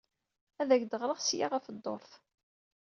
[0.61, 2.11] Ad ak-d-ɣreɣ seg-a ɣef dduṛt.